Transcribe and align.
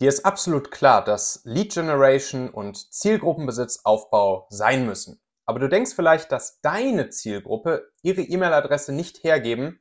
Dir 0.00 0.08
ist 0.08 0.24
absolut 0.24 0.70
klar, 0.70 1.02
dass 1.02 1.40
Lead 1.44 1.74
Generation 1.74 2.50
und 2.50 2.92
Zielgruppenbesitzaufbau 2.92 4.46
sein 4.48 4.86
müssen. 4.86 5.20
Aber 5.44 5.58
du 5.58 5.68
denkst 5.68 5.94
vielleicht, 5.96 6.30
dass 6.30 6.60
deine 6.60 7.10
Zielgruppe 7.10 7.90
ihre 8.02 8.20
E-Mail-Adresse 8.20 8.92
nicht 8.92 9.24
hergeben, 9.24 9.80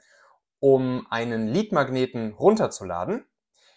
um 0.60 1.06
einen 1.12 1.48
Lead-Magneten 1.48 2.34
runterzuladen. 2.34 3.28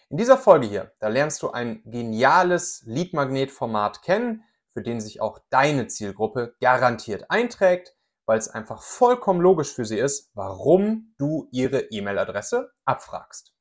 In 0.09 0.17
dieser 0.17 0.37
Folge 0.37 0.65
hier, 0.65 0.91
da 0.99 1.09
lernst 1.09 1.43
du 1.43 1.51
ein 1.51 1.83
geniales 1.85 2.81
Lead-Magnet-Format 2.87 4.01
kennen, 4.01 4.43
für 4.73 4.81
den 4.81 4.99
sich 4.99 5.21
auch 5.21 5.37
deine 5.51 5.87
Zielgruppe 5.87 6.55
garantiert 6.59 7.29
einträgt, 7.29 7.95
weil 8.25 8.39
es 8.39 8.47
einfach 8.47 8.81
vollkommen 8.81 9.41
logisch 9.41 9.73
für 9.73 9.85
sie 9.85 9.99
ist, 9.99 10.31
warum 10.33 11.13
du 11.19 11.47
ihre 11.51 11.81
E-Mail-Adresse 11.91 12.71
abfragst. 12.85 13.53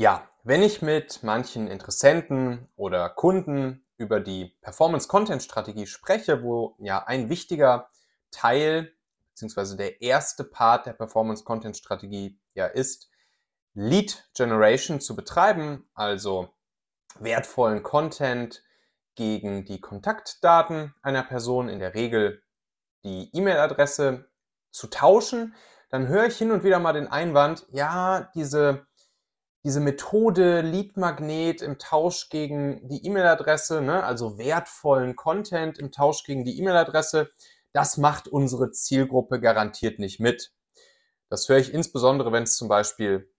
Ja, 0.00 0.26
wenn 0.44 0.62
ich 0.62 0.80
mit 0.80 1.22
manchen 1.24 1.68
Interessenten 1.68 2.66
oder 2.74 3.10
Kunden 3.10 3.84
über 3.98 4.18
die 4.18 4.56
Performance-Content-Strategie 4.62 5.86
spreche, 5.86 6.42
wo 6.42 6.74
ja 6.78 7.04
ein 7.04 7.28
wichtiger 7.28 7.90
Teil 8.30 8.94
beziehungsweise 9.28 9.76
der 9.76 10.00
erste 10.00 10.44
Part 10.44 10.86
der 10.86 10.94
Performance-Content-Strategie 10.94 12.40
ja 12.54 12.64
ist, 12.64 13.10
Lead 13.74 14.26
Generation 14.32 15.02
zu 15.02 15.14
betreiben, 15.14 15.86
also 15.92 16.48
wertvollen 17.18 17.82
Content 17.82 18.64
gegen 19.16 19.66
die 19.66 19.82
Kontaktdaten 19.82 20.94
einer 21.02 21.24
Person, 21.24 21.68
in 21.68 21.78
der 21.78 21.92
Regel 21.92 22.42
die 23.04 23.28
E-Mail-Adresse 23.36 24.30
zu 24.70 24.86
tauschen, 24.86 25.54
dann 25.90 26.08
höre 26.08 26.24
ich 26.24 26.38
hin 26.38 26.52
und 26.52 26.64
wieder 26.64 26.78
mal 26.78 26.94
den 26.94 27.08
Einwand, 27.08 27.66
ja, 27.70 28.30
diese 28.34 28.86
diese 29.64 29.80
Methode 29.80 30.62
Lead 30.62 30.96
Magnet 30.96 31.60
im 31.60 31.78
Tausch 31.78 32.30
gegen 32.30 32.86
die 32.88 33.04
E-Mail-Adresse, 33.04 33.82
ne, 33.82 34.02
also 34.04 34.38
wertvollen 34.38 35.16
Content 35.16 35.78
im 35.78 35.92
Tausch 35.92 36.24
gegen 36.24 36.44
die 36.44 36.58
E-Mail-Adresse, 36.58 37.30
das 37.72 37.98
macht 37.98 38.26
unsere 38.26 38.72
Zielgruppe 38.72 39.40
garantiert 39.40 39.98
nicht 39.98 40.18
mit. 40.18 40.52
Das 41.28 41.48
höre 41.48 41.58
ich 41.58 41.72
insbesondere, 41.72 42.32
wenn 42.32 42.42
es 42.42 42.56
zum 42.56 42.68
Beispiel 42.68 43.32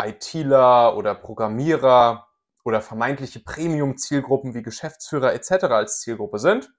ITler 0.00 0.96
oder 0.96 1.14
Programmierer 1.14 2.26
oder 2.64 2.80
vermeintliche 2.80 3.40
Premium-Zielgruppen 3.40 4.54
wie 4.54 4.62
Geschäftsführer 4.62 5.32
etc. 5.34 5.64
als 5.66 6.00
Zielgruppe 6.00 6.38
sind. 6.38 6.72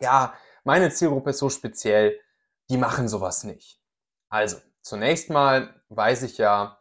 Ja, 0.00 0.34
meine 0.64 0.90
Zielgruppe 0.90 1.30
ist 1.30 1.38
so 1.38 1.48
speziell, 1.48 2.20
die 2.68 2.76
machen 2.76 3.08
sowas 3.08 3.44
nicht. 3.44 3.80
Also, 4.28 4.58
zunächst 4.82 5.30
mal 5.30 5.80
weiß 5.88 6.24
ich 6.24 6.36
ja, 6.36 6.78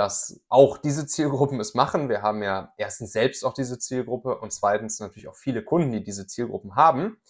dass 0.00 0.40
auch 0.48 0.78
diese 0.78 1.06
Zielgruppen 1.06 1.60
es 1.60 1.74
machen. 1.74 2.08
Wir 2.08 2.22
haben 2.22 2.42
ja 2.42 2.72
erstens 2.78 3.12
selbst 3.12 3.44
auch 3.44 3.52
diese 3.52 3.78
Zielgruppe 3.78 4.38
und 4.38 4.50
zweitens 4.50 4.98
natürlich 4.98 5.28
auch 5.28 5.36
viele 5.36 5.62
Kunden, 5.62 5.92
die 5.92 6.02
diese 6.02 6.26
Zielgruppen 6.26 6.74
haben. 6.74 7.20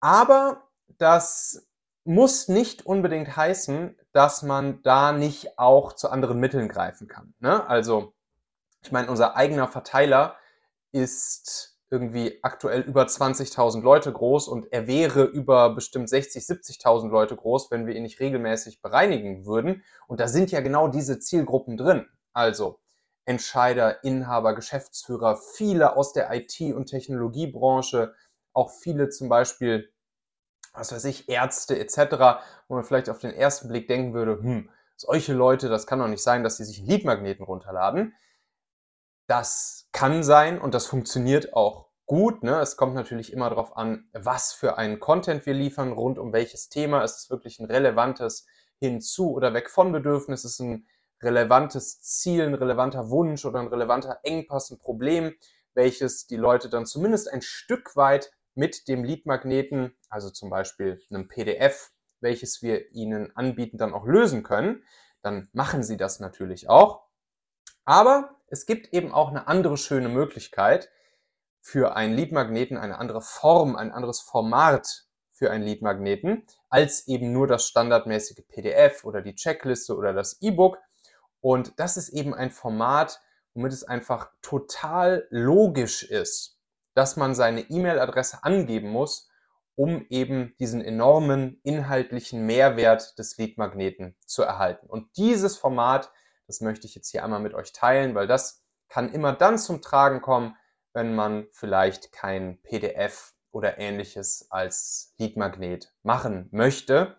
Aber 0.00 0.68
das 0.98 1.66
muss 2.04 2.48
nicht 2.48 2.84
unbedingt 2.84 3.38
heißen, 3.38 3.98
dass 4.12 4.42
man 4.42 4.82
da 4.82 5.12
nicht 5.12 5.58
auch 5.58 5.94
zu 5.94 6.10
anderen 6.10 6.40
Mitteln 6.40 6.68
greifen 6.68 7.08
kann. 7.08 7.32
Ne? 7.38 7.66
Also, 7.66 8.12
ich 8.82 8.92
meine, 8.92 9.08
unser 9.08 9.34
eigener 9.34 9.66
Verteiler 9.66 10.36
ist 10.92 11.79
irgendwie 11.90 12.38
aktuell 12.42 12.82
über 12.82 13.04
20.000 13.04 13.82
Leute 13.82 14.12
groß 14.12 14.48
und 14.48 14.72
er 14.72 14.86
wäre 14.86 15.24
über 15.24 15.74
bestimmt 15.74 16.08
60, 16.08 16.44
70.000 16.44 17.08
Leute 17.08 17.34
groß, 17.34 17.70
wenn 17.70 17.86
wir 17.86 17.94
ihn 17.94 18.04
nicht 18.04 18.20
regelmäßig 18.20 18.80
bereinigen 18.80 19.44
würden. 19.44 19.82
Und 20.06 20.20
da 20.20 20.28
sind 20.28 20.52
ja 20.52 20.60
genau 20.60 20.86
diese 20.88 21.18
Zielgruppen 21.18 21.76
drin. 21.76 22.06
Also 22.32 22.78
Entscheider, 23.24 24.04
Inhaber, 24.04 24.54
Geschäftsführer, 24.54 25.36
viele 25.36 25.96
aus 25.96 26.12
der 26.12 26.32
IT- 26.32 26.74
und 26.74 26.86
Technologiebranche, 26.86 28.14
auch 28.52 28.70
viele 28.70 29.08
zum 29.08 29.28
Beispiel, 29.28 29.92
was 30.72 30.92
weiß 30.92 31.04
ich, 31.06 31.28
Ärzte 31.28 31.78
etc., 31.78 32.42
wo 32.68 32.74
man 32.74 32.84
vielleicht 32.84 33.10
auf 33.10 33.18
den 33.18 33.32
ersten 33.32 33.68
Blick 33.68 33.88
denken 33.88 34.14
würde, 34.14 34.40
hm, 34.40 34.70
solche 34.96 35.32
Leute, 35.32 35.68
das 35.68 35.86
kann 35.86 35.98
doch 35.98 36.08
nicht 36.08 36.22
sein, 36.22 36.44
dass 36.44 36.56
sie 36.56 36.64
sich 36.64 36.78
einen 36.78 36.88
Leadmagneten 36.88 37.44
runterladen. 37.44 38.14
Das 39.30 39.86
kann 39.92 40.24
sein 40.24 40.60
und 40.60 40.74
das 40.74 40.86
funktioniert 40.86 41.52
auch 41.54 41.86
gut. 42.04 42.42
Ne? 42.42 42.58
Es 42.58 42.76
kommt 42.76 42.94
natürlich 42.94 43.32
immer 43.32 43.48
darauf 43.48 43.76
an, 43.76 44.08
was 44.12 44.52
für 44.52 44.76
einen 44.76 44.98
Content 44.98 45.46
wir 45.46 45.54
liefern, 45.54 45.92
rund 45.92 46.18
um 46.18 46.32
welches 46.32 46.68
Thema. 46.68 47.04
Ist 47.04 47.16
es 47.16 47.30
wirklich 47.30 47.60
ein 47.60 47.66
relevantes 47.66 48.44
Hinzu- 48.80 49.30
oder 49.30 49.54
Weg 49.54 49.70
von 49.70 49.92
Bedürfnis? 49.92 50.44
Ist 50.44 50.54
es 50.54 50.58
ein 50.58 50.88
relevantes 51.22 52.02
Ziel, 52.02 52.42
ein 52.42 52.54
relevanter 52.54 53.08
Wunsch 53.08 53.44
oder 53.44 53.60
ein 53.60 53.68
relevanter 53.68 54.18
Engpass, 54.24 54.72
ein 54.72 54.80
Problem, 54.80 55.32
welches 55.74 56.26
die 56.26 56.34
Leute 56.34 56.68
dann 56.68 56.84
zumindest 56.84 57.32
ein 57.32 57.40
Stück 57.40 57.94
weit 57.94 58.32
mit 58.56 58.88
dem 58.88 59.04
Leadmagneten, 59.04 59.96
also 60.08 60.30
zum 60.30 60.50
Beispiel 60.50 61.00
einem 61.08 61.28
PDF, 61.28 61.92
welches 62.18 62.62
wir 62.62 62.90
ihnen 62.90 63.30
anbieten, 63.36 63.78
dann 63.78 63.94
auch 63.94 64.06
lösen 64.06 64.42
können, 64.42 64.82
dann 65.22 65.48
machen 65.52 65.84
sie 65.84 65.96
das 65.96 66.18
natürlich 66.18 66.68
auch. 66.68 67.04
Aber 67.84 68.39
es 68.50 68.66
gibt 68.66 68.92
eben 68.92 69.12
auch 69.12 69.30
eine 69.30 69.46
andere 69.46 69.76
schöne 69.76 70.08
Möglichkeit 70.08 70.90
für 71.60 71.96
einen 71.96 72.14
Leadmagneten, 72.14 72.76
eine 72.76 72.98
andere 72.98 73.22
Form, 73.22 73.76
ein 73.76 73.92
anderes 73.92 74.20
Format 74.20 75.06
für 75.30 75.50
einen 75.50 75.64
Leadmagneten, 75.64 76.44
als 76.68 77.06
eben 77.06 77.32
nur 77.32 77.46
das 77.46 77.66
standardmäßige 77.66 78.44
PDF 78.48 79.04
oder 79.04 79.22
die 79.22 79.36
Checkliste 79.36 79.96
oder 79.96 80.12
das 80.12 80.42
E-Book. 80.42 80.78
Und 81.40 81.78
das 81.78 81.96
ist 81.96 82.10
eben 82.10 82.34
ein 82.34 82.50
Format, 82.50 83.20
womit 83.54 83.72
es 83.72 83.84
einfach 83.84 84.30
total 84.42 85.26
logisch 85.30 86.02
ist, 86.02 86.58
dass 86.94 87.16
man 87.16 87.34
seine 87.34 87.62
E-Mail-Adresse 87.70 88.42
angeben 88.42 88.90
muss, 88.90 89.28
um 89.76 90.04
eben 90.10 90.54
diesen 90.58 90.84
enormen 90.84 91.60
inhaltlichen 91.62 92.44
Mehrwert 92.44 93.18
des 93.18 93.38
Leadmagneten 93.38 94.16
zu 94.26 94.42
erhalten. 94.42 94.86
Und 94.88 95.16
dieses 95.16 95.56
Format 95.56 96.10
das 96.50 96.60
möchte 96.60 96.88
ich 96.88 96.96
jetzt 96.96 97.10
hier 97.10 97.22
einmal 97.22 97.38
mit 97.38 97.54
euch 97.54 97.72
teilen, 97.72 98.16
weil 98.16 98.26
das 98.26 98.64
kann 98.88 99.12
immer 99.12 99.32
dann 99.32 99.56
zum 99.56 99.82
Tragen 99.82 100.20
kommen, 100.20 100.56
wenn 100.92 101.14
man 101.14 101.46
vielleicht 101.52 102.10
kein 102.10 102.60
PDF 102.62 103.34
oder 103.52 103.78
ähnliches 103.78 104.48
als 104.50 105.14
Leadmagnet 105.16 105.94
machen 106.02 106.48
möchte 106.50 107.16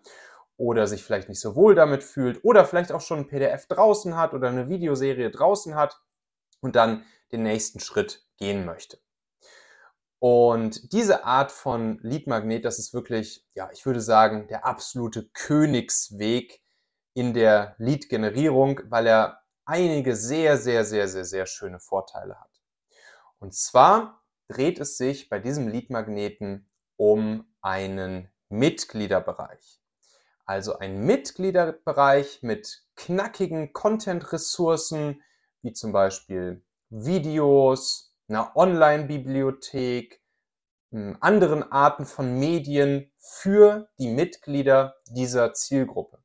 oder 0.58 0.86
sich 0.86 1.02
vielleicht 1.02 1.30
nicht 1.30 1.40
so 1.40 1.56
wohl 1.56 1.74
damit 1.74 2.04
fühlt 2.04 2.44
oder 2.44 2.66
vielleicht 2.66 2.92
auch 2.92 3.00
schon 3.00 3.20
ein 3.20 3.26
PDF 3.26 3.66
draußen 3.68 4.18
hat 4.18 4.34
oder 4.34 4.48
eine 4.48 4.68
Videoserie 4.68 5.30
draußen 5.30 5.76
hat 5.76 5.98
und 6.60 6.76
dann 6.76 7.06
den 7.32 7.42
nächsten 7.42 7.80
Schritt 7.80 8.26
gehen 8.36 8.66
möchte. 8.66 8.98
Und 10.18 10.92
diese 10.92 11.24
Art 11.24 11.50
von 11.50 12.00
Leadmagnet, 12.02 12.66
das 12.66 12.78
ist 12.78 12.92
wirklich, 12.92 13.46
ja, 13.54 13.70
ich 13.72 13.86
würde 13.86 14.02
sagen, 14.02 14.46
der 14.48 14.66
absolute 14.66 15.26
Königsweg 15.32 16.62
in 17.14 17.34
der 17.34 17.74
Lead-Generierung, 17.78 18.80
weil 18.88 19.06
er 19.06 19.42
einige 19.64 20.16
sehr, 20.16 20.56
sehr, 20.56 20.84
sehr, 20.84 21.08
sehr, 21.08 21.24
sehr 21.24 21.46
schöne 21.46 21.78
Vorteile 21.78 22.40
hat. 22.40 22.62
Und 23.38 23.54
zwar 23.54 24.22
dreht 24.48 24.78
es 24.78 24.96
sich 24.96 25.28
bei 25.28 25.38
diesem 25.38 25.68
Lead-Magneten 25.68 26.70
um 26.96 27.46
einen 27.60 28.28
Mitgliederbereich. 28.48 29.80
Also 30.44 30.78
ein 30.78 31.04
Mitgliederbereich 31.04 32.42
mit 32.42 32.84
knackigen 32.96 33.72
Content-Ressourcen, 33.72 35.22
wie 35.62 35.72
zum 35.72 35.92
Beispiel 35.92 36.64
Videos, 36.90 38.14
einer 38.28 38.56
Online-Bibliothek, 38.56 40.22
hm, 40.90 41.16
anderen 41.20 41.70
Arten 41.70 42.04
von 42.04 42.38
Medien 42.38 43.10
für 43.18 43.88
die 43.98 44.08
Mitglieder 44.08 44.96
dieser 45.08 45.54
Zielgruppe. 45.54 46.21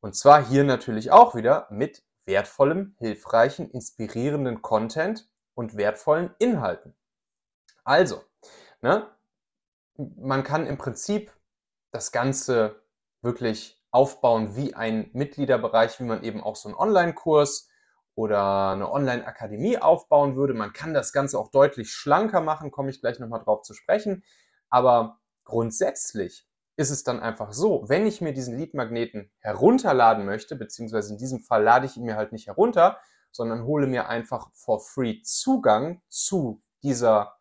Und 0.00 0.16
zwar 0.16 0.44
hier 0.46 0.64
natürlich 0.64 1.10
auch 1.10 1.34
wieder 1.34 1.66
mit 1.70 2.02
wertvollem, 2.24 2.94
hilfreichen, 2.98 3.70
inspirierenden 3.70 4.62
Content 4.62 5.28
und 5.54 5.76
wertvollen 5.76 6.34
Inhalten. 6.38 6.94
Also, 7.84 8.22
ne, 8.80 9.10
man 9.96 10.44
kann 10.44 10.66
im 10.66 10.78
Prinzip 10.78 11.32
das 11.90 12.12
Ganze 12.12 12.82
wirklich 13.20 13.82
aufbauen 13.90 14.56
wie 14.56 14.74
ein 14.74 15.10
Mitgliederbereich, 15.12 15.98
wie 16.00 16.04
man 16.04 16.22
eben 16.22 16.42
auch 16.42 16.56
so 16.56 16.68
einen 16.68 16.78
Online-Kurs 16.78 17.68
oder 18.14 18.70
eine 18.70 18.90
Online-Akademie 18.90 19.78
aufbauen 19.78 20.36
würde. 20.36 20.54
Man 20.54 20.72
kann 20.72 20.94
das 20.94 21.12
Ganze 21.12 21.38
auch 21.38 21.50
deutlich 21.50 21.92
schlanker 21.92 22.40
machen, 22.40 22.70
komme 22.70 22.90
ich 22.90 23.00
gleich 23.00 23.18
nochmal 23.18 23.42
drauf 23.42 23.62
zu 23.62 23.74
sprechen. 23.74 24.24
Aber 24.68 25.20
grundsätzlich 25.44 26.46
ist 26.76 26.90
es 26.90 27.04
dann 27.04 27.20
einfach 27.20 27.52
so, 27.52 27.84
wenn 27.88 28.06
ich 28.06 28.20
mir 28.20 28.32
diesen 28.32 28.56
Lead-Magneten 28.56 29.30
herunterladen 29.40 30.24
möchte, 30.24 30.56
beziehungsweise 30.56 31.12
in 31.12 31.18
diesem 31.18 31.40
Fall 31.40 31.62
lade 31.62 31.86
ich 31.86 31.96
ihn 31.96 32.04
mir 32.04 32.16
halt 32.16 32.32
nicht 32.32 32.46
herunter, 32.46 32.98
sondern 33.32 33.64
hole 33.64 33.86
mir 33.86 34.08
einfach 34.08 34.50
for 34.54 34.80
free 34.80 35.22
Zugang 35.22 36.02
zu 36.08 36.62
dieser, 36.82 37.36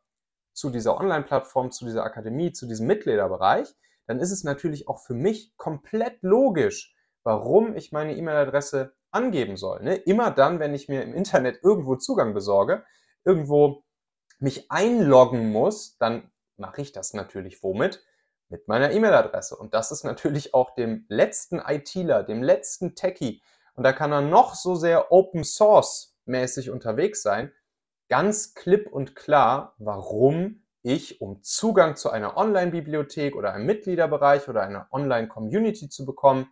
zu 0.53 0.69
dieser 0.69 0.97
Online-Plattform, 0.97 1.71
zu 1.71 1.85
dieser 1.85 2.03
Akademie, 2.03 2.51
zu 2.51 2.67
diesem 2.67 2.87
Mitgliederbereich, 2.87 3.73
dann 4.07 4.19
ist 4.19 4.31
es 4.31 4.43
natürlich 4.43 4.87
auch 4.87 4.99
für 4.99 5.13
mich 5.13 5.55
komplett 5.55 6.21
logisch, 6.21 6.95
warum 7.23 7.75
ich 7.75 7.91
meine 7.91 8.15
E-Mail-Adresse 8.15 8.93
angeben 9.11 9.57
soll. 9.57 9.83
Ne? 9.83 9.95
Immer 9.95 10.31
dann, 10.31 10.59
wenn 10.59 10.73
ich 10.73 10.89
mir 10.89 11.03
im 11.03 11.13
Internet 11.13 11.59
irgendwo 11.63 11.95
Zugang 11.95 12.33
besorge, 12.33 12.83
irgendwo 13.23 13.83
mich 14.39 14.71
einloggen 14.71 15.51
muss, 15.51 15.97
dann 15.97 16.31
mache 16.57 16.81
ich 16.81 16.91
das 16.91 17.13
natürlich 17.13 17.61
womit? 17.63 18.03
Mit 18.49 18.67
meiner 18.67 18.91
E-Mail-Adresse. 18.91 19.55
Und 19.55 19.73
das 19.73 19.91
ist 19.91 20.03
natürlich 20.03 20.53
auch 20.53 20.73
dem 20.75 21.05
letzten 21.07 21.59
ITler, 21.59 22.23
dem 22.23 22.43
letzten 22.43 22.95
Techie, 22.95 23.41
und 23.79 23.83
da 23.83 23.93
kann 23.93 24.11
er 24.11 24.19
noch 24.19 24.55
so 24.55 24.75
sehr 24.75 25.09
Open 25.09 25.45
Source 25.45 26.17
mäßig 26.25 26.69
unterwegs 26.69 27.21
sein, 27.21 27.53
ganz 28.09 28.53
klipp 28.53 28.91
und 28.91 29.15
klar, 29.15 29.73
warum 29.77 30.65
ich, 30.81 31.21
um 31.21 31.41
Zugang 31.43 31.95
zu 31.95 32.09
einer 32.09 32.35
Online-Bibliothek 32.35 33.37
oder 33.37 33.53
einem 33.53 33.65
Mitgliederbereich 33.65 34.49
oder 34.49 34.63
einer 34.63 34.89
Online-Community 34.91 35.87
zu 35.87 36.05
bekommen, 36.05 36.51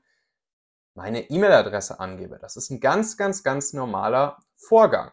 meine 0.94 1.30
E-Mail-Adresse 1.30 2.00
angebe. 2.00 2.40
Das 2.40 2.56
ist 2.56 2.70
ein 2.70 2.80
ganz, 2.80 3.18
ganz, 3.18 3.44
ganz 3.44 3.74
normaler 3.74 4.40
Vorgang. 4.56 5.12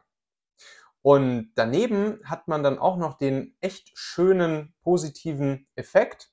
Und 1.02 1.52
daneben 1.56 2.20
hat 2.24 2.46
man 2.46 2.62
dann 2.62 2.78
auch 2.78 2.96
noch 2.96 3.18
den 3.18 3.56
echt 3.60 3.90
schönen 3.94 4.72
positiven 4.82 5.68
Effekt, 5.74 6.30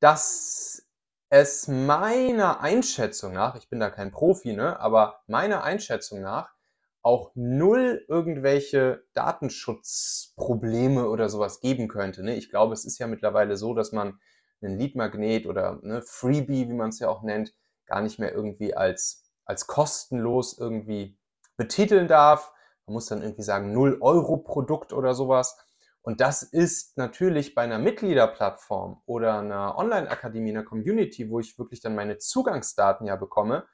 dass 0.00 0.86
es 1.30 1.68
meiner 1.68 2.60
Einschätzung 2.60 3.32
nach, 3.32 3.56
ich 3.56 3.68
bin 3.68 3.80
da 3.80 3.90
kein 3.90 4.10
Profi, 4.10 4.54
ne, 4.54 4.78
aber 4.80 5.20
meiner 5.26 5.62
Einschätzung 5.62 6.20
nach 6.20 6.54
auch 7.02 7.30
null 7.34 8.04
irgendwelche 8.08 9.04
Datenschutzprobleme 9.14 11.08
oder 11.08 11.28
sowas 11.28 11.60
geben 11.60 11.88
könnte. 11.88 12.22
Ne? 12.22 12.36
Ich 12.36 12.50
glaube, 12.50 12.74
es 12.74 12.84
ist 12.84 12.98
ja 12.98 13.06
mittlerweile 13.06 13.56
so, 13.56 13.72
dass 13.72 13.92
man 13.92 14.18
einen 14.60 14.78
Leadmagnet 14.78 15.46
oder 15.46 15.78
ne, 15.82 16.02
Freebie, 16.02 16.68
wie 16.68 16.74
man 16.74 16.90
es 16.90 16.98
ja 16.98 17.08
auch 17.08 17.22
nennt, 17.22 17.54
gar 17.86 18.02
nicht 18.02 18.18
mehr 18.18 18.32
irgendwie 18.32 18.74
als, 18.74 19.24
als 19.44 19.66
kostenlos 19.66 20.58
irgendwie 20.58 21.16
betiteln 21.56 22.08
darf. 22.08 22.52
Man 22.86 22.94
muss 22.94 23.06
dann 23.06 23.22
irgendwie 23.22 23.42
sagen 23.42 23.72
0 23.72 23.98
Euro 24.00 24.36
Produkt 24.38 24.92
oder 24.92 25.14
sowas. 25.14 25.56
Und 26.02 26.20
das 26.20 26.42
ist 26.42 26.96
natürlich 26.96 27.54
bei 27.54 27.62
einer 27.62 27.78
Mitgliederplattform 27.78 29.02
oder 29.04 29.40
einer 29.40 29.76
Online-Akademie, 29.76 30.50
einer 30.50 30.64
Community, 30.64 31.28
wo 31.30 31.40
ich 31.40 31.58
wirklich 31.58 31.80
dann 31.80 31.94
meine 31.94 32.18
Zugangsdaten 32.18 33.06
ja 33.06 33.16
bekomme, 33.16 33.66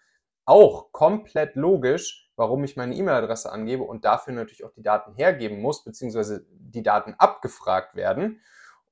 auch 0.47 0.93
komplett 0.93 1.55
logisch, 1.55 2.31
warum 2.37 2.65
ich 2.65 2.77
meine 2.77 2.95
E-Mail-Adresse 2.95 3.51
angebe 3.51 3.85
und 3.85 4.05
dafür 4.05 4.35
natürlich 4.35 4.65
auch 4.65 4.73
die 4.73 4.83
Daten 4.83 5.15
hergeben 5.15 5.61
muss, 5.61 5.85
beziehungsweise 5.85 6.47
die 6.51 6.83
Daten 6.83 7.15
abgefragt 7.19 7.95
werden, 7.95 8.41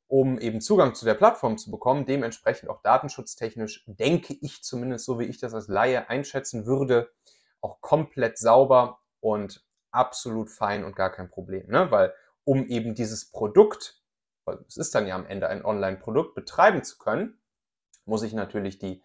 um 0.07 0.39
eben 0.39 0.61
Zugang 0.61 0.95
zu 0.95 1.05
der 1.05 1.15
Plattform 1.15 1.59
zu 1.59 1.71
bekommen. 1.71 2.07
Dementsprechend 2.07 2.71
auch 2.71 2.83
datenschutztechnisch 2.83 3.85
denke 3.87 4.35
ich 4.41 4.63
zumindest, 4.63 5.05
so 5.05 5.19
wie 5.19 5.25
ich 5.25 5.39
das 5.39 5.55
als 5.55 5.69
Laie 5.69 6.09
einschätzen 6.09 6.67
würde, 6.67 7.11
auch 7.61 7.81
komplett 7.81 8.39
sauber 8.39 9.01
und 9.21 9.65
absolut 9.91 10.51
fein 10.51 10.85
und 10.85 10.97
gar 10.97 11.11
kein 11.11 11.29
Problem. 11.29 11.67
Ne? 11.69 11.91
Weil 11.91 12.15
um 12.45 12.67
eben 12.67 12.95
dieses 12.95 13.31
Produkt, 13.31 14.03
weil 14.45 14.59
es 14.67 14.77
ist 14.77 14.95
dann 14.95 15.07
ja 15.07 15.15
am 15.15 15.27
Ende 15.27 15.49
ein 15.49 15.65
Online-Produkt, 15.65 16.35
betreiben 16.35 16.83
zu 16.83 16.99
können, 16.99 17.41
muss 18.05 18.23
ich 18.23 18.33
natürlich 18.33 18.79
die 18.79 19.03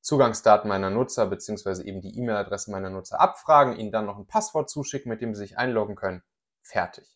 Zugangsdaten 0.00 0.68
meiner 0.68 0.90
Nutzer 0.90 1.26
beziehungsweise 1.26 1.84
eben 1.86 2.00
die 2.00 2.18
E-Mail-Adresse 2.18 2.72
meiner 2.72 2.90
Nutzer 2.90 3.20
abfragen, 3.20 3.76
ihnen 3.76 3.92
dann 3.92 4.06
noch 4.06 4.18
ein 4.18 4.26
Passwort 4.26 4.68
zuschicken, 4.68 5.08
mit 5.08 5.20
dem 5.20 5.34
sie 5.34 5.42
sich 5.42 5.58
einloggen 5.58 5.94
können. 5.94 6.22
Fertig. 6.60 7.06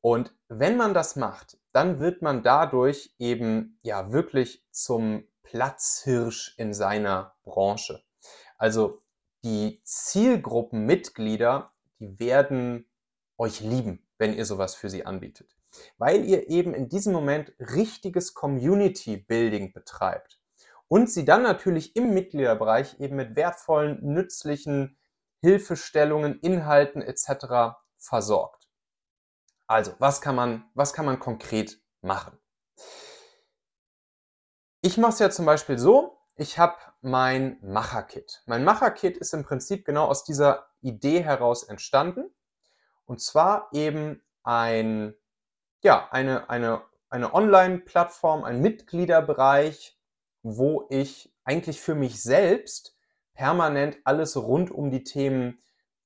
Und 0.00 0.34
wenn 0.48 0.76
man 0.76 0.94
das 0.94 1.16
macht, 1.16 1.58
dann 1.72 1.98
wird 1.98 2.22
man 2.22 2.42
dadurch 2.42 3.14
eben 3.18 3.78
ja 3.82 4.12
wirklich 4.12 4.64
zum 4.70 5.26
Platzhirsch 5.42 6.54
in 6.56 6.72
seiner 6.72 7.34
Branche. 7.44 8.02
Also 8.58 9.02
die 9.44 9.80
Zielgruppenmitglieder, 9.84 11.72
die 11.98 12.18
werden 12.20 12.88
euch 13.38 13.60
lieben 13.60 14.06
wenn 14.22 14.34
ihr 14.34 14.46
sowas 14.46 14.76
für 14.76 14.88
sie 14.88 15.04
anbietet. 15.04 15.56
Weil 15.98 16.24
ihr 16.24 16.48
eben 16.48 16.74
in 16.74 16.88
diesem 16.88 17.12
Moment 17.12 17.52
richtiges 17.58 18.34
Community 18.34 19.16
Building 19.16 19.72
betreibt 19.72 20.40
und 20.86 21.10
sie 21.10 21.24
dann 21.24 21.42
natürlich 21.42 21.96
im 21.96 22.14
Mitgliederbereich 22.14 23.00
eben 23.00 23.16
mit 23.16 23.34
wertvollen, 23.34 23.98
nützlichen 24.00 24.96
Hilfestellungen, 25.40 26.38
Inhalten 26.38 27.02
etc. 27.02 27.74
versorgt. 27.98 28.68
Also, 29.66 29.92
was 29.98 30.20
kann 30.20 30.36
man, 30.36 30.70
was 30.74 30.92
kann 30.92 31.04
man 31.04 31.18
konkret 31.18 31.82
machen? 32.00 32.38
Ich 34.82 34.98
mache 34.98 35.14
es 35.14 35.18
ja 35.18 35.30
zum 35.30 35.46
Beispiel 35.46 35.78
so, 35.78 36.16
ich 36.36 36.60
habe 36.60 36.76
mein 37.00 37.58
Macher-Kit. 37.60 38.44
Mein 38.46 38.62
Macher-Kit 38.62 39.16
ist 39.16 39.34
im 39.34 39.42
Prinzip 39.42 39.84
genau 39.84 40.04
aus 40.06 40.22
dieser 40.22 40.68
Idee 40.80 41.24
heraus 41.24 41.64
entstanden. 41.64 42.32
Und 43.12 43.20
zwar 43.20 43.68
eben 43.72 44.22
ein, 44.42 45.12
ja, 45.82 46.08
eine, 46.12 46.48
eine, 46.48 46.80
eine 47.10 47.34
Online-Plattform, 47.34 48.42
ein 48.42 48.62
Mitgliederbereich, 48.62 49.98
wo 50.42 50.86
ich 50.88 51.30
eigentlich 51.44 51.78
für 51.82 51.94
mich 51.94 52.22
selbst 52.22 52.96
permanent 53.34 53.98
alles 54.04 54.34
rund 54.34 54.70
um 54.70 54.90
die 54.90 55.04
Themen 55.04 55.58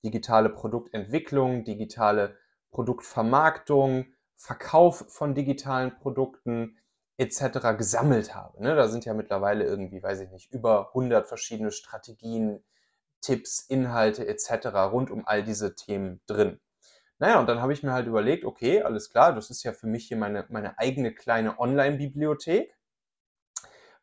digitale 0.03 0.49
Produktentwicklung, 0.49 1.63
digitale 1.63 2.37
Produktvermarktung, 2.73 4.07
Verkauf 4.35 5.05
von 5.07 5.37
digitalen 5.37 5.95
Produkten 5.95 6.77
etc. 7.19 7.79
gesammelt 7.79 8.35
habe. 8.35 8.61
Ne? 8.61 8.75
Da 8.75 8.89
sind 8.89 9.05
ja 9.05 9.15
mittlerweile 9.15 9.63
irgendwie, 9.63 10.03
weiß 10.03 10.23
ich 10.23 10.31
nicht, 10.33 10.53
über 10.53 10.89
100 10.89 11.29
verschiedene 11.29 11.71
Strategien, 11.71 12.65
Tipps, 13.21 13.61
Inhalte 13.61 14.27
etc. 14.27 14.67
rund 14.91 15.13
um 15.13 15.25
all 15.25 15.45
diese 15.45 15.77
Themen 15.77 16.21
drin. 16.27 16.59
Naja, 17.19 17.41
und 17.41 17.49
dann 17.49 17.63
habe 17.63 17.73
ich 17.73 17.83
mir 17.83 17.93
halt 17.93 18.07
überlegt, 18.07 18.45
okay, 18.45 18.83
alles 18.83 19.11
klar, 19.11 19.35
das 19.35 19.51
ist 19.51 19.63
ja 19.63 19.73
für 19.73 19.87
mich 19.87 20.09
hier 20.09 20.19
meine, 20.19 20.47
meine 20.51 20.79
eigene 20.79 21.15
kleine 21.15 21.59
Online-Bibliothek. 21.59 22.75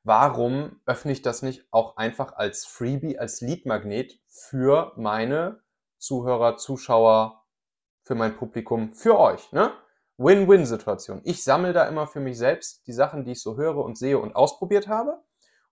Warum 0.03 0.81
öffne 0.85 1.11
ich 1.11 1.21
das 1.21 1.43
nicht 1.43 1.67
auch 1.71 1.95
einfach 1.95 2.33
als 2.33 2.65
Freebie, 2.65 3.19
als 3.19 3.39
Lead-Magnet 3.41 4.19
für 4.27 4.93
meine 4.97 5.61
Zuhörer, 5.97 6.57
Zuschauer, 6.57 7.45
für 8.03 8.15
mein 8.15 8.35
Publikum, 8.35 8.93
für 8.93 9.17
euch? 9.17 9.51
Ne? 9.53 9.71
Win-Win-Situation. 10.17 11.21
Ich 11.23 11.43
sammle 11.43 11.71
da 11.71 11.87
immer 11.87 12.07
für 12.07 12.19
mich 12.19 12.37
selbst 12.37 12.85
die 12.87 12.93
Sachen, 12.93 13.23
die 13.23 13.31
ich 13.33 13.41
so 13.41 13.57
höre 13.57 13.77
und 13.77 13.97
sehe 13.97 14.19
und 14.19 14.35
ausprobiert 14.35 14.87
habe. 14.87 15.21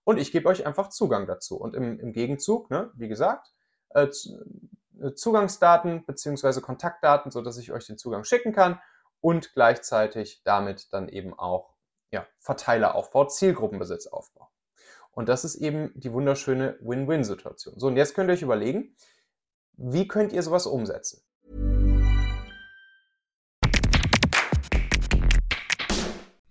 Und 0.04 0.18
ich 0.18 0.32
gebe 0.32 0.48
euch 0.48 0.66
einfach 0.66 0.88
Zugang 0.88 1.26
dazu. 1.26 1.56
Und 1.56 1.74
im, 1.74 2.00
im 2.00 2.12
Gegenzug, 2.12 2.70
ne, 2.70 2.90
wie 2.94 3.08
gesagt, 3.08 3.52
äh, 3.90 4.08
Zugangsdaten 5.10 6.04
bzw. 6.04 6.60
Kontaktdaten, 6.60 7.30
sodass 7.30 7.58
ich 7.58 7.72
euch 7.72 7.86
den 7.86 7.98
Zugang 7.98 8.24
schicken 8.24 8.52
kann 8.52 8.80
und 9.20 9.54
gleichzeitig 9.54 10.42
damit 10.44 10.92
dann 10.92 11.08
eben 11.08 11.38
auch 11.38 11.74
ja, 12.10 12.26
Verteileraufbau, 12.38 13.26
Zielgruppenbesitzaufbau. 13.26 14.50
Und 15.12 15.28
das 15.28 15.44
ist 15.44 15.56
eben 15.56 15.92
die 15.94 16.12
wunderschöne 16.12 16.78
Win-Win-Situation. 16.80 17.78
So, 17.78 17.86
und 17.88 17.96
jetzt 17.96 18.14
könnt 18.14 18.30
ihr 18.30 18.34
euch 18.34 18.42
überlegen, 18.42 18.96
wie 19.74 20.08
könnt 20.08 20.32
ihr 20.32 20.42
sowas 20.42 20.66
umsetzen? 20.66 21.22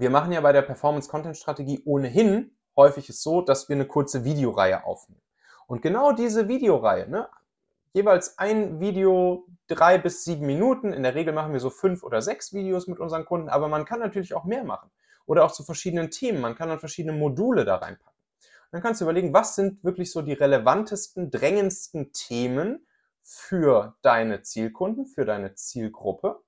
wir 0.00 0.10
machen 0.10 0.32
ja 0.32 0.40
bei 0.40 0.52
der 0.52 0.62
Performance-Content-Strategie 0.62 1.82
ohnehin 1.84 2.56
häufig 2.76 3.08
es 3.08 3.22
so, 3.22 3.42
dass 3.42 3.68
wir 3.68 3.76
eine 3.76 3.86
kurze 3.86 4.24
Videoreihe 4.24 4.84
aufnehmen. 4.84 5.20
Und 5.66 5.82
genau 5.82 6.12
diese 6.12 6.48
Videoreihe, 6.48 7.08
ne, 7.08 7.28
jeweils 7.92 8.38
ein 8.38 8.80
Video, 8.80 9.46
drei 9.66 9.98
bis 9.98 10.24
sieben 10.24 10.46
Minuten. 10.46 10.92
In 10.92 11.02
der 11.02 11.14
Regel 11.14 11.34
machen 11.34 11.52
wir 11.52 11.60
so 11.60 11.70
fünf 11.70 12.02
oder 12.02 12.22
sechs 12.22 12.52
Videos 12.52 12.86
mit 12.86 13.00
unseren 13.00 13.24
Kunden, 13.24 13.48
aber 13.48 13.68
man 13.68 13.84
kann 13.84 14.00
natürlich 14.00 14.34
auch 14.34 14.44
mehr 14.44 14.64
machen. 14.64 14.90
Oder 15.26 15.44
auch 15.44 15.52
zu 15.52 15.62
verschiedenen 15.62 16.10
Themen. 16.10 16.40
Man 16.40 16.54
kann 16.54 16.70
dann 16.70 16.78
verschiedene 16.78 17.16
Module 17.16 17.64
da 17.66 17.76
reinpacken. 17.76 18.18
Dann 18.70 18.80
kannst 18.80 19.00
du 19.00 19.04
überlegen, 19.04 19.34
was 19.34 19.54
sind 19.54 19.82
wirklich 19.84 20.10
so 20.10 20.22
die 20.22 20.32
relevantesten, 20.32 21.30
drängendsten 21.30 22.12
Themen 22.12 22.86
für 23.22 23.96
deine 24.00 24.42
Zielkunden, 24.42 25.06
für 25.06 25.24
deine 25.24 25.54
Zielgruppe 25.54 26.40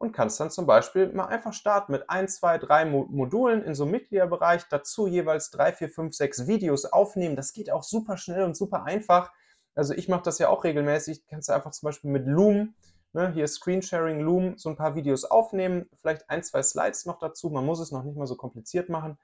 und 0.00 0.12
kannst 0.12 0.40
dann 0.40 0.50
zum 0.50 0.66
Beispiel 0.66 1.12
mal 1.12 1.26
einfach 1.26 1.52
starten 1.52 1.92
mit 1.92 2.08
ein, 2.08 2.26
zwei, 2.26 2.56
drei 2.56 2.86
Modulen 2.86 3.62
in 3.62 3.74
so 3.74 3.84
einem 3.84 3.92
Mitgliederbereich, 3.92 4.62
dazu 4.70 5.06
jeweils 5.06 5.50
drei, 5.50 5.74
vier, 5.74 5.90
fünf, 5.90 6.14
sechs 6.14 6.46
Videos 6.46 6.86
aufnehmen. 6.86 7.36
Das 7.36 7.52
geht 7.52 7.70
auch 7.70 7.82
super 7.82 8.16
schnell 8.16 8.44
und 8.44 8.56
super 8.56 8.84
einfach. 8.84 9.30
Also 9.74 9.92
ich 9.92 10.08
mache 10.08 10.22
das 10.22 10.38
ja 10.38 10.48
auch 10.48 10.64
regelmäßig. 10.64 11.26
Kannst 11.26 11.50
du 11.50 11.52
einfach 11.52 11.72
zum 11.72 11.88
Beispiel 11.88 12.10
mit 12.10 12.26
Loom, 12.26 12.74
ne, 13.12 13.30
hier 13.30 13.46
Screensharing, 13.46 14.20
Loom, 14.20 14.56
so 14.56 14.70
ein 14.70 14.76
paar 14.76 14.94
Videos 14.94 15.26
aufnehmen, 15.26 15.86
vielleicht 16.00 16.30
ein, 16.30 16.42
zwei 16.42 16.62
Slides 16.62 17.04
noch 17.04 17.18
dazu. 17.18 17.50
Man 17.50 17.66
muss 17.66 17.78
es 17.78 17.92
noch 17.92 18.02
nicht 18.02 18.16
mal 18.16 18.26
so 18.26 18.36
kompliziert 18.36 18.88
machen 18.88 19.18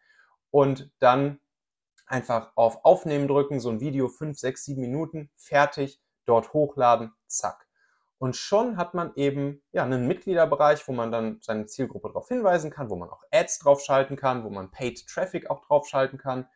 und 0.50 0.90
dann 0.99 1.40
einfach 2.06 2.52
auf 2.54 2.85
Aufnehmen 2.85 3.28
drücken, 3.28 3.61
so 3.61 3.71
ein 3.71 3.80
Video, 3.80 4.09
fünf, 4.09 4.38
sechs, 4.38 4.64
sieben 4.64 4.83
Minuten, 4.83 5.30
fertig, 5.37 6.02
dort 6.26 6.52
hochladen, 6.52 7.14
zack. 7.28 7.65
Und 8.18 8.35
schon 8.35 8.78
hat 8.78 8.94
man 8.94 9.12
eben 9.14 9.62
ja, 9.73 9.85
einen 9.85 10.08
Mitgliederbereich, 10.08 10.88
wo 10.88 10.92
man 10.92 11.12
dann 11.12 11.38
seine 11.42 11.66
Zielgruppe 11.66 12.08
darauf 12.08 12.28
hinweisen 12.28 12.70
kann, 12.70 12.88
wo 12.88 12.96
man 12.96 13.11
auch 13.11 13.23
Ads 13.30 13.58
draufschalten 13.58 14.16
kann, 14.16 14.42
wo 14.44 14.50
man 14.50 14.70
Paid 14.70 15.06
Traffic 15.06 15.50
auch 15.50 15.66
draufschalten 15.66 16.18
kann, 16.18 16.49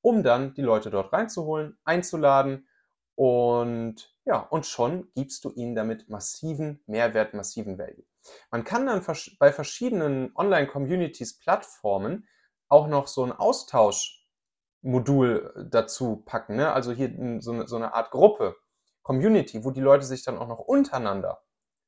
um 0.00 0.22
dann 0.22 0.54
die 0.54 0.62
Leute 0.62 0.88
dort 0.90 1.12
reinzuholen, 1.12 1.76
einzuladen. 1.84 2.66
Und 3.14 4.16
ja, 4.24 4.38
und 4.38 4.64
schon 4.64 5.12
gibst 5.14 5.44
du 5.44 5.52
ihnen 5.52 5.74
damit 5.74 6.08
massiven 6.08 6.82
Mehrwert, 6.86 7.34
massiven 7.34 7.78
Value. 7.78 8.06
Man 8.50 8.64
kann 8.64 8.86
dann 8.86 9.04
bei 9.38 9.52
verschiedenen 9.52 10.34
Online-Communities, 10.34 11.38
Plattformen 11.38 12.26
auch 12.68 12.86
noch 12.86 13.06
so 13.06 13.22
ein 13.24 13.32
Austauschmodul 13.32 15.68
dazu 15.70 16.22
packen. 16.24 16.56
Ne? 16.56 16.72
Also 16.72 16.92
hier 16.92 17.12
so 17.40 17.52
eine, 17.52 17.68
so 17.68 17.76
eine 17.76 17.92
Art 17.92 18.12
Gruppe 18.12 18.56
Community, 19.02 19.64
wo 19.64 19.70
die 19.70 19.80
Leute 19.80 20.04
sich 20.04 20.24
dann 20.24 20.38
auch 20.38 20.48
noch 20.48 20.60
untereinander, 20.60 21.42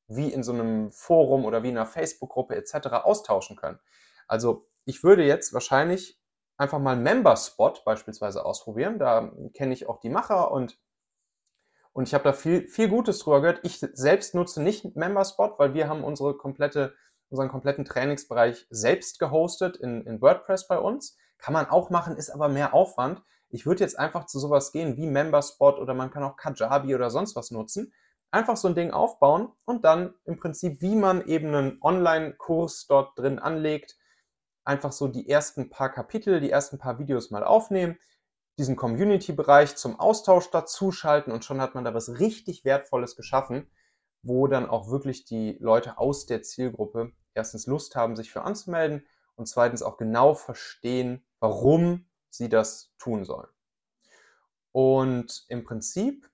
wie 0.07 0.31
in 0.31 0.43
so 0.43 0.53
einem 0.53 0.91
Forum 0.91 1.45
oder 1.45 1.63
wie 1.63 1.69
in 1.69 1.77
einer 1.77 1.85
Facebook-Gruppe 1.85 2.55
etc. 2.55 2.87
austauschen 3.03 3.55
können. 3.55 3.79
Also 4.27 4.67
ich 4.85 5.03
würde 5.03 5.23
jetzt 5.23 5.53
wahrscheinlich 5.53 6.19
einfach 6.57 6.79
mal 6.79 6.95
Member-Spot 6.95 7.73
beispielsweise 7.83 8.45
ausprobieren. 8.45 8.99
Da 8.99 9.31
kenne 9.53 9.73
ich 9.73 9.87
auch 9.87 9.99
die 9.99 10.09
Macher 10.09 10.51
und, 10.51 10.79
und 11.91 12.07
ich 12.07 12.13
habe 12.13 12.23
da 12.23 12.33
viel, 12.33 12.67
viel 12.67 12.89
Gutes 12.89 13.19
drüber 13.19 13.41
gehört. 13.41 13.61
Ich 13.63 13.79
selbst 13.79 14.35
nutze 14.35 14.61
nicht 14.61 14.95
Member-Spot, 14.95 15.55
weil 15.57 15.73
wir 15.73 15.87
haben 15.87 16.03
unsere 16.03 16.37
komplette, 16.37 16.93
unseren 17.29 17.49
kompletten 17.49 17.85
Trainingsbereich 17.85 18.67
selbst 18.69 19.19
gehostet 19.19 19.77
in, 19.77 20.05
in 20.05 20.21
WordPress 20.21 20.67
bei 20.67 20.79
uns. 20.79 21.17
Kann 21.37 21.53
man 21.53 21.65
auch 21.67 21.89
machen, 21.89 22.15
ist 22.15 22.29
aber 22.29 22.47
mehr 22.47 22.73
Aufwand. 22.73 23.21
Ich 23.55 23.65
würde 23.65 23.85
jetzt 23.85 23.97
einfach 23.97 24.25
zu 24.25 24.37
sowas 24.37 24.73
gehen 24.73 24.97
wie 24.97 25.07
Memberspot 25.07 25.79
oder 25.79 25.93
man 25.93 26.11
kann 26.11 26.23
auch 26.23 26.35
Kajabi 26.35 26.93
oder 26.93 27.09
sonst 27.09 27.37
was 27.37 27.51
nutzen. 27.51 27.93
Einfach 28.29 28.57
so 28.57 28.67
ein 28.67 28.75
Ding 28.75 28.91
aufbauen 28.91 29.49
und 29.63 29.85
dann 29.85 30.13
im 30.25 30.37
Prinzip, 30.37 30.81
wie 30.81 30.95
man 30.95 31.25
eben 31.25 31.55
einen 31.55 31.77
Online-Kurs 31.81 32.87
dort 32.87 33.17
drin 33.17 33.39
anlegt, 33.39 33.95
einfach 34.65 34.91
so 34.91 35.07
die 35.07 35.29
ersten 35.29 35.69
paar 35.69 35.89
Kapitel, 35.89 36.41
die 36.41 36.49
ersten 36.51 36.77
paar 36.77 36.99
Videos 36.99 37.31
mal 37.31 37.45
aufnehmen, 37.45 37.97
diesen 38.57 38.75
Community-Bereich 38.75 39.77
zum 39.77 39.97
Austausch 40.01 40.51
dazuschalten 40.51 41.31
und 41.31 41.45
schon 41.45 41.61
hat 41.61 41.75
man 41.75 41.85
da 41.85 41.93
was 41.93 42.19
richtig 42.19 42.65
Wertvolles 42.65 43.15
geschaffen, 43.15 43.71
wo 44.21 44.47
dann 44.47 44.67
auch 44.67 44.89
wirklich 44.89 45.23
die 45.23 45.57
Leute 45.61 45.97
aus 45.97 46.25
der 46.25 46.43
Zielgruppe 46.43 47.13
erstens 47.33 47.67
Lust 47.67 47.95
haben, 47.95 48.17
sich 48.17 48.31
für 48.31 48.41
anzumelden 48.41 49.05
und 49.35 49.47
zweitens 49.47 49.81
auch 49.81 49.95
genau 49.95 50.33
verstehen, 50.33 51.25
warum 51.39 52.05
sie 52.37 52.49
das 52.49 52.93
tun 52.97 53.25
sollen. 53.25 53.47
Und 54.71 55.45
im 55.47 55.63
Prinzip, 55.63 56.29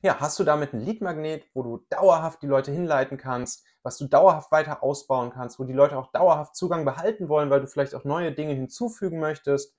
ja, 0.00 0.18
hast 0.20 0.38
du 0.38 0.44
damit 0.44 0.72
ein 0.72 0.80
Lead-Magnet, 0.80 1.46
wo 1.54 1.62
du 1.62 1.86
dauerhaft 1.90 2.42
die 2.42 2.46
Leute 2.46 2.72
hinleiten 2.72 3.18
kannst, 3.18 3.64
was 3.82 3.98
du 3.98 4.06
dauerhaft 4.06 4.50
weiter 4.50 4.82
ausbauen 4.82 5.30
kannst, 5.30 5.58
wo 5.58 5.64
die 5.64 5.72
Leute 5.72 5.98
auch 5.98 6.10
dauerhaft 6.12 6.56
Zugang 6.56 6.84
behalten 6.84 7.28
wollen, 7.28 7.50
weil 7.50 7.60
du 7.60 7.66
vielleicht 7.66 7.94
auch 7.94 8.04
neue 8.04 8.32
Dinge 8.32 8.54
hinzufügen 8.54 9.20
möchtest 9.20 9.76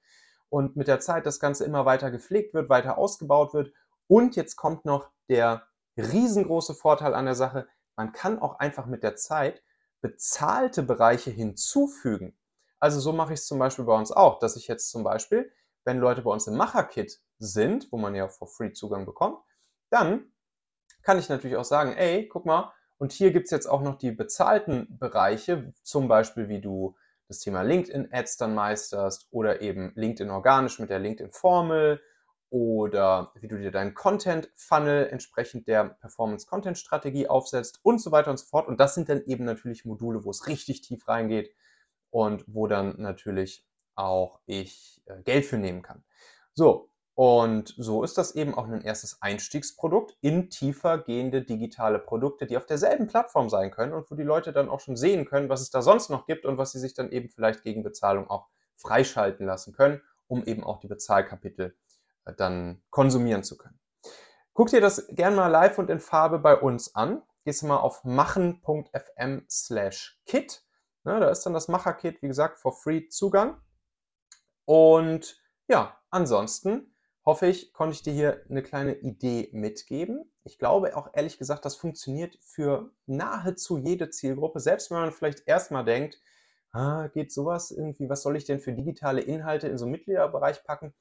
und 0.50 0.76
mit 0.76 0.88
der 0.88 1.00
Zeit 1.00 1.26
das 1.26 1.40
Ganze 1.40 1.66
immer 1.66 1.86
weiter 1.86 2.12
gepflegt 2.12 2.54
wird, 2.54 2.70
weiter 2.70 2.98
ausgebaut 2.98 3.54
wird. 3.54 3.74
Und 4.08 4.36
jetzt 4.36 4.56
kommt 4.56 4.86
noch 4.86 5.10
der 5.30 5.68
riesengroße 5.98 6.76
Vorteil 6.76 7.14
an 7.16 7.26
der 7.26 7.36
Sache, 7.36 7.68
man 7.96 8.12
kann 8.12 8.40
auch 8.40 8.60
einfach 8.60 8.86
mit 8.86 9.04
der 9.04 9.16
Zeit 9.16 9.64
bezahlte 10.02 10.84
Bereiche 10.84 11.32
hinzufügen. 11.32 12.38
Also 12.84 13.00
so 13.00 13.14
mache 13.14 13.32
ich 13.32 13.40
es 13.40 13.48
zum 13.48 13.60
Beispiel 13.60 13.86
bei 13.86 13.98
uns 13.98 14.12
auch, 14.12 14.40
dass 14.40 14.58
ich 14.58 14.68
jetzt 14.68 14.92
zum 14.92 15.06
Beispiel, 15.06 15.50
wenn 15.86 16.00
Leute 16.00 16.22
bei 16.22 16.32
uns 16.32 16.48
im 16.48 16.58
Macher-Kit 16.58 17.18
sind, 17.40 17.90
wo 17.94 17.98
man 17.98 18.14
ja 18.14 18.28
for 18.28 18.46
free 18.46 18.74
Zugang 18.74 19.06
bekommt, 19.06 19.38
dann 19.90 20.34
kann 21.02 21.18
ich 21.18 21.30
natürlich 21.30 21.56
auch 21.56 21.64
sagen, 21.64 21.94
ey, 21.94 22.28
guck 22.28 22.46
mal, 22.46 22.74
und 22.98 23.14
hier 23.14 23.32
gibt 23.32 23.46
es 23.46 23.52
jetzt 23.52 23.68
auch 23.68 23.82
noch 23.82 23.98
die 23.98 24.12
bezahlten 24.12 24.98
Bereiche, 25.00 25.74
zum 25.82 26.10
Beispiel 26.10 26.50
wie 26.50 26.60
du 26.60 26.98
das 27.30 27.40
Thema 27.40 27.62
LinkedIn-Ads 27.62 28.36
dann 28.36 28.54
meisterst 28.54 29.30
oder 29.32 29.62
eben 29.62 29.94
LinkedIn 29.96 30.30
organisch 30.30 30.78
mit 30.80 30.90
der 30.90 31.00
LinkedIn-Formel 31.00 32.02
oder 32.50 33.32
wie 33.36 33.48
du 33.48 33.58
dir 33.60 33.72
deinen 33.72 33.94
Content-Funnel 33.94 35.08
entsprechend 35.08 35.70
der 35.70 35.86
Performance-Content-Strategie 35.86 37.30
aufsetzt 37.30 37.80
und 37.82 38.02
so 38.02 38.12
weiter 38.12 38.30
und 38.32 38.40
so 38.40 38.46
fort. 38.46 38.68
Und 38.68 38.82
das 38.82 38.94
sind 38.94 39.08
dann 39.08 39.24
eben 39.24 39.46
natürlich 39.46 39.86
Module, 39.86 40.26
wo 40.26 40.32
es 40.32 40.48
richtig 40.48 40.82
tief 40.82 41.08
reingeht 41.08 41.56
und 42.14 42.46
wo 42.48 42.68
dann 42.68 42.94
natürlich 43.02 43.66
auch 43.96 44.40
ich 44.46 45.02
äh, 45.06 45.22
Geld 45.24 45.46
für 45.46 45.58
nehmen 45.58 45.82
kann. 45.82 46.04
So, 46.54 46.92
und 47.16 47.74
so 47.76 48.04
ist 48.04 48.20
das 48.20 48.36
eben 48.36 48.54
auch 48.54 48.68
ein 48.68 48.82
erstes 48.82 49.22
Einstiegsprodukt 49.22 50.16
in 50.22 50.52
tiefer 50.52 51.00
gehende 51.00 51.42
digitale 51.42 51.98
Produkte, 51.98 52.46
die 52.46 52.56
auf 52.56 52.68
derselben 52.68 53.08
Plattform 53.08 53.50
sein 53.50 53.72
können 53.72 53.94
und 53.94 54.10
wo 54.12 54.16
die 54.16 54.24
Leute 54.24 54.54
dann 54.54 54.70
auch 54.70 54.80
schon 54.80 54.96
sehen 54.96 55.26
können, 55.26 55.50
was 55.50 55.62
es 55.62 55.72
da 55.72 55.82
sonst 55.82 56.10
noch 56.10 56.28
gibt 56.28 56.46
und 56.46 56.60
was 56.60 56.72
sie 56.72 56.80
sich 56.80 56.94
dann 56.94 57.12
eben 57.12 57.30
vielleicht 57.30 57.64
gegen 57.64 57.84
Bezahlung 57.84 58.30
auch 58.30 58.48
freischalten 58.76 59.48
lassen 59.48 59.74
können, 59.74 60.00
um 60.28 60.44
eben 60.44 60.64
auch 60.64 60.80
die 60.80 60.88
Bezahlkapitel 60.88 61.76
äh, 62.26 62.34
dann 62.36 62.84
konsumieren 62.92 63.44
zu 63.44 63.58
können. 63.58 63.80
Guck 64.54 64.70
dir 64.70 64.82
das 64.82 65.08
gerne 65.08 65.36
mal 65.36 65.48
live 65.48 65.80
und 65.80 65.90
in 65.90 66.00
Farbe 66.00 66.38
bei 66.38 66.56
uns 66.56 66.94
an. 66.94 67.24
Gehst 67.44 67.64
mal 67.64 67.78
auf 67.78 68.04
machen.fm 68.04 69.46
slash 69.50 70.22
kit 70.28 70.64
Ne, 71.06 71.20
da 71.20 71.30
ist 71.30 71.46
dann 71.46 71.54
das 71.54 71.68
Macher-Kit, 71.68 72.22
wie 72.22 72.28
gesagt, 72.28 72.60
for 72.60 72.74
free 72.74 73.10
Zugang. 73.10 73.62
Und 74.66 75.42
ja, 75.68 76.00
ansonsten 76.10 76.96
hoffe 77.26 77.48
ich, 77.48 77.74
konnte 77.74 77.96
ich 77.96 78.04
dir 78.04 78.14
hier 78.14 78.46
eine 78.50 78.64
kleine 78.64 78.96
Idee 78.96 79.50
mitgeben. 79.54 80.32
Ich 80.44 80.58
glaube 80.58 80.96
auch 80.96 81.10
ehrlich 81.14 81.38
gesagt, 81.38 81.66
das 81.66 81.76
funktioniert 81.76 82.38
für 82.42 82.92
nahezu 83.06 83.78
jede 83.78 84.10
Zielgruppe. 84.10 84.60
Selbst 84.60 84.92
wenn 84.92 85.00
man 85.00 85.12
vielleicht 85.12 85.48
erstmal 85.48 85.86
denkt, 85.86 86.22
ah, 86.72 87.08
geht 87.08 87.32
sowas 87.32 87.72
irgendwie, 87.72 88.10
was 88.10 88.24
soll 88.24 88.36
ich 88.36 88.46
denn 88.46 88.60
für 88.60 88.74
digitale 88.74 89.22
Inhalte 89.22 89.68
in 89.68 89.78
so 89.78 89.86
einen 89.86 89.94
Mitgliederbereich 89.94 90.64
packen? 90.64 90.94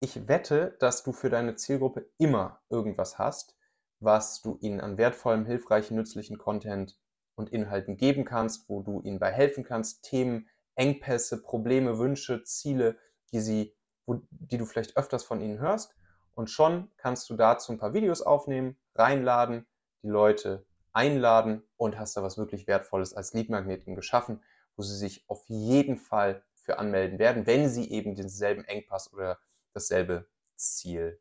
Ich 0.00 0.28
wette, 0.28 0.76
dass 0.80 1.02
du 1.02 1.12
für 1.12 1.30
deine 1.30 1.56
Zielgruppe 1.56 2.10
immer 2.18 2.60
irgendwas 2.68 3.18
hast, 3.18 3.56
was 4.00 4.42
du 4.42 4.58
ihnen 4.60 4.80
an 4.80 4.98
wertvollem, 4.98 5.46
hilfreichen, 5.46 5.96
nützlichen 5.96 6.36
Content 6.36 6.98
und 7.36 7.50
Inhalten 7.50 7.96
geben 7.96 8.24
kannst, 8.24 8.68
wo 8.68 8.82
du 8.82 9.00
ihnen 9.02 9.18
bei 9.18 9.30
helfen 9.30 9.64
kannst, 9.64 10.04
Themen, 10.04 10.48
Engpässe, 10.74 11.42
Probleme, 11.42 11.98
Wünsche, 11.98 12.42
Ziele, 12.44 12.98
die, 13.32 13.40
sie, 13.40 13.76
wo, 14.06 14.20
die 14.30 14.58
du 14.58 14.64
vielleicht 14.64 14.96
öfters 14.96 15.24
von 15.24 15.40
ihnen 15.40 15.58
hörst. 15.58 15.94
Und 16.34 16.50
schon 16.50 16.90
kannst 16.96 17.30
du 17.30 17.34
dazu 17.36 17.72
ein 17.72 17.78
paar 17.78 17.94
Videos 17.94 18.22
aufnehmen, 18.22 18.76
reinladen, 18.94 19.66
die 20.02 20.08
Leute 20.08 20.66
einladen 20.92 21.62
und 21.76 21.98
hast 21.98 22.16
da 22.16 22.22
was 22.22 22.38
wirklich 22.38 22.66
Wertvolles 22.66 23.14
als 23.14 23.34
Leadmagneten 23.34 23.94
geschaffen, 23.94 24.42
wo 24.76 24.82
sie 24.82 24.96
sich 24.96 25.24
auf 25.28 25.44
jeden 25.46 25.96
Fall 25.96 26.44
für 26.54 26.78
anmelden 26.78 27.18
werden, 27.18 27.46
wenn 27.46 27.68
sie 27.68 27.90
eben 27.90 28.14
denselben 28.14 28.64
Engpass 28.64 29.12
oder 29.12 29.38
dasselbe 29.72 30.28
Ziel 30.56 31.20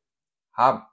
haben. 0.53 0.83